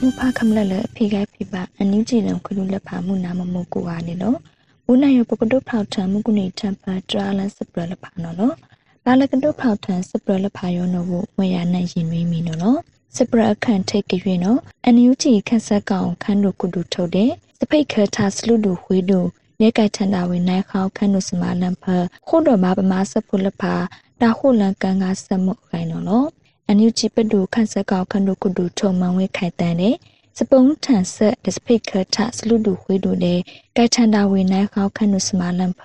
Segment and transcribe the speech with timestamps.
[0.00, 4.38] မူဖာခမလလအဖေကဖိပါအန်ယူဂျီလံခလူလက်ဖာမှုနာမမကိုဟာနေလို့
[4.90, 8.54] ဦးနိုင်ရပကတုဖောက်ထံမကုနေတမ်ပါတရာလန်စပရလဖာနော်လို့
[9.04, 12.78] လာလကတုဖောက်ထံစပရလဖာယောနော်ကိုဝရနိုင်ရင်ရင်းမီနော်လို့
[13.16, 19.20] စပရအခန့်ထိတ်ကြွေနော်အန်ယူဂျီခက်ဆက်ကောင်ခန်းတို့ကုတူထုတ်တဲ့စပိတ်ခထဆလူဒူဝေဒူ
[19.60, 21.84] နေကထန်တာဝင်နိုင်ခေါခန်းတို့စမလန်ဖ
[22.28, 23.74] ခို့တော်မှာပမာစဖုလဖာ
[24.20, 26.28] တာခုလန်ကန်ကစမှုခိုင်နော်လို့
[26.68, 29.94] အန်ယူဂျီပဒူခန့်ဆက်ကောင်ခန်းတို့ကုတူထုံမန်ဝဲခိုင်တန်တဲ့
[30.38, 33.38] စပုံးထန်ဆက်ဒစပိတ်ခထဆလူဒူဝေဒူတဲ့
[33.76, 35.80] ကဲထန်တာဝေနိုင်ခေါခန့်တို့စမလန်ဖ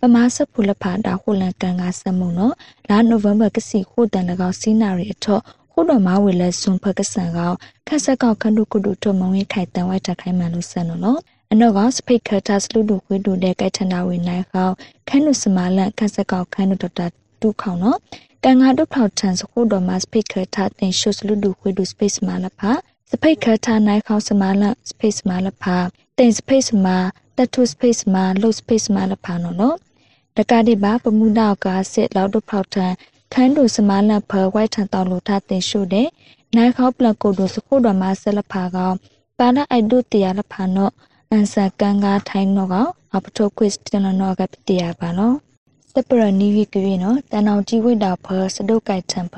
[0.00, 2.54] ပမာစဖုလဖာတာခုလန်ကန်ကစမှုနော်
[2.88, 7.52] လာနိုဗ ెంబర్ ကစီခို့တန်လကောင်စီနာရီအထော့ခုတော်မဝေလဲဆွန်ဖကဆန်ကော
[7.88, 11.20] ခက်ဆက်ကောက်ခန္ဓုကုတုထုံမဝင်းခိုင်တန်ဝိုက်တခိုင်မှန်လို့ဆန်နော်
[11.52, 14.68] အနောကစပိတ်ခတာစလူဒုခွေဒုတဲ့ကဲထနာဝေနိုင်ခေါ
[15.08, 17.00] ခန်းနုစမလန်ခက်ဆက်ကောက်ခန်းနုတတ
[17.40, 17.98] တူခေါနော်
[18.46, 22.70] တန်ငါဒုထောက်ထန်စခုတော်မှာစပိတ်ခတာတင်ရှုစလူဒုခွေဒုစပိတ်စမလဖာ
[23.10, 25.76] စပိတ်ခတာနိုင်ခေါစမလန်စပိတ်စမလဖာ
[26.18, 26.86] တင်စပိတ်စမ
[27.36, 29.76] တတုစပိတ်စမလုစပိတ်စမလဖာနော်နော်
[30.36, 32.92] တကတိပါပမှုတော့ကစစ်လောက်ဒုထောက်ထန်
[33.32, 36.08] ခန်းတို့စမလန်ဖဝိုက်ထန်တော်လို့ထားတင်ရှုတဲ့
[36.56, 38.96] နိုင်ခေါပလကိုဒုစခုတော်မှာဆက်လဖာကောင်
[39.38, 40.92] ပါလာအိုက်ဒုတရလဖာနော်
[41.30, 42.76] အန်ဆာကန်ကထိုင်းနော်က
[43.14, 45.36] အပထိုကွစ်တနနော်ကပတိယပါနော်
[45.96, 49.34] စပရနီဝီကရီနော်တန်အောင်ကြီးဝိတာဖစဒုတ်ကိုက်တမ်ဖ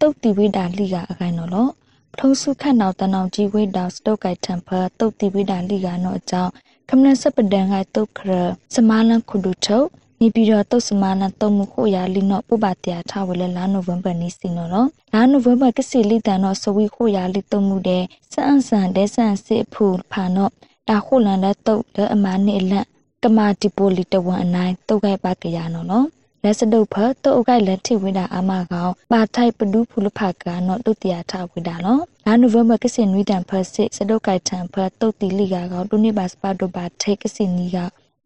[0.00, 1.70] တုတ်တီဝိတာလိကအခိုင်နော်လို့
[2.12, 6.52] ပထုံးစုခတ်နောက်တန်အောင်ကြီးဝိတာစဒုတ်ကိုက်တမ်ဖတုတ်တီဝိတာလိကနော်အကြောင်း
[6.90, 8.30] ကမ္နစပဒန်ကတုတ်ခရ
[8.74, 9.86] စမာလန်ခုဒုထုတ်
[10.20, 20.52] နေပြီးတော့တုတ်စမာနတုံမှုခိုရာလီနော့ပုပတရာထားဝလဲလာနိုဝင်ဘာနီစီနော်နော်လာနိုဝင်ဘာကစီလီတန်တော့စဝီခိုရာလီတုံမှုတဲ့စအန်ဆန်တဲ့ဆန်စစ်ဖူဖာနော့
[20.88, 22.86] တာခိုလန်တဲ့တုတ်တဲ့အမာနေလန့်
[23.24, 26.06] ကမာတီပိုလီတဝန်အနိုင်တုတ်ခိုက်ပါကရနော်နော်
[26.42, 37.78] လက်စဒုတ်ဖတုတ်အကိုက်လက်ထိဝိတာအာမကောင်ပါထိုက်ပဒူးဖူလဖကနော်တုတ်တရာထားဝိတာနော်လာနိုဝင်ဘာကစင်ဝိတန်ဖစစ်စဒုတ်ကိုက်ထန်ဖတုတ်တီလီကကောင်တူနေပါစပါဒိုပါထိတ်ကစင်နီက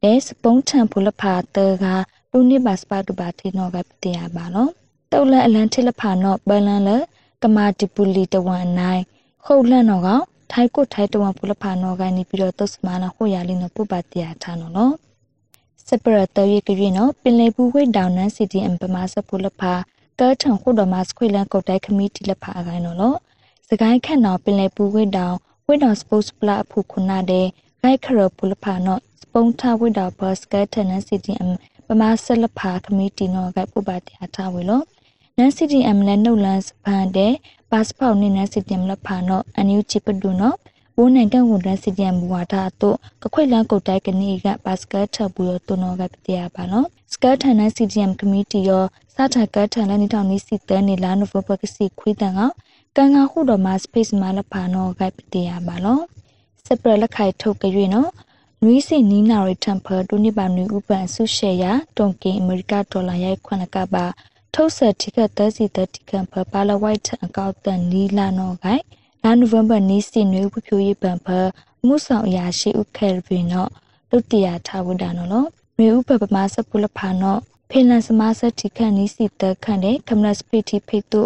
[0.02, 1.86] လဲစပုံးထံဖူလဖာတေက
[2.32, 4.70] လူနိပါစပါတူပါထေနောကပတိယပါနော်
[5.12, 6.90] တုတ်လန်အလန်ထိလဖာနောဘလန်လ
[7.42, 9.02] ကမာတိပူလီတဝန်နိုင်
[9.44, 10.08] ခုတ်လန့်နောက
[10.52, 14.94] ထိုက်ကုထိုက်တဝန်ဖူလဖာနောကနေပြီးတော့သုစမနာဟိုရလီနောပုပတိယထားနော်နော်
[15.86, 19.72] စပရတရကရီနော်ပင်လေပူဝိဒေါန်နန်စီတီအမ်ပမာစပူလဖာ
[20.20, 23.18] ကဲထံခုတော်မှာစခွေလန်ကုတ်တိုက်ခမီတီလဖာအကိုင်းနော်နော်
[23.68, 25.34] စကိုင်းခန့်နော်ပင်လေပူဝိဒေါန်
[25.66, 27.46] ဝိဒေါန်စပို့စ်ပလာအဖူခုနာတဲ့
[27.82, 29.00] ဂိုက်ခရပူလဖာနော်
[29.32, 31.56] ပုံထဝိဒါဘတ်စကတနစီတီအမ်
[31.86, 34.82] ပမာဆလဖာခမီတီနောကပုပတိအထားဝေလော
[35.36, 37.34] နန်စီတီအမ်လဲနှုတ်လန်စပန်တဲ့
[37.70, 40.54] ပတ်စပေါနင်းနန်စီတီအမ်လဖာနောအန်ယူချီပဒူနော
[40.96, 52.40] ဘိုးနိုင်ကန်ဝန်ဒန်စီတီအမ်ဘူဝါတာတို့ကခွေလန်ကုတ်တိုက်ကနေကဘတ်စကတ်ထဘူရောတုနောကပတိယပါနောစကတ်ထန်နန်စီတီအမ်ကမီတီရောစာထကတ်ထန်လန်နီထောင်နီစီတဲနေလာနိုဗဘကစီခွေးတန်က
[52.96, 56.00] ကန်ကခုတော်မှာစပိတ်မှာလဖာနောကပတိယပါလော
[56.66, 58.10] စပရလက်ခိုင်ထုတ်ကြွေနော်
[58.62, 64.04] နွီးစီနီနာရီတမ်ဖာဒိုနိပါနွီဥပန်ဆုရှေယာတွန်ကင်အမေရိကဒေါ်လာရိုက်ခွနကပါ
[64.54, 68.82] ထုတ်ဆက်တိကသက်စီသက်တိကံဖာပါလဝိုက်အကောက်တန်နီလာနောဂိုင်
[69.24, 71.38] လာနိုဝင်ဘာနီစီနွေဝဖြိုးရေးပန်ဖာ
[71.86, 73.66] မှုဆောင်အရာရှိဥခဲဗီနော
[74.10, 75.44] လုတ္တရာထားဝဒနောလော
[75.78, 77.36] မေဥပပမစပုလဖာနော
[77.70, 81.22] ဖေလန်စမဆတိခန်နီစီတခန့်တဲ့ကမ္နစပီတီဖိတု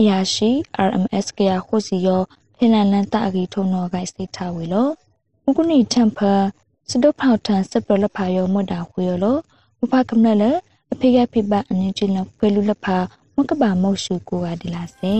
[0.00, 0.50] အရာရှိ
[0.86, 2.22] RMS ကရခုစီယော
[2.56, 4.88] ဖေလန်လန်တအဂီထုံနောဂိုင်စိတ်ထားဝေလော
[5.44, 6.32] မကုနီတမ်ဖာ
[6.90, 9.32] စဒုဖောက်ထန်စပလဖာယောမဒါခွေယောလဥ
[9.92, 10.44] ပကမနလ
[10.92, 12.96] အဖေကဖိပအန်ချီလဖွေလူလဖာ
[13.36, 15.14] မကဘာမောရှုကိုကဒီလာစေ